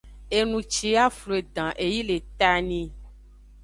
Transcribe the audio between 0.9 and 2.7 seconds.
yi a flu edan, e yi le eta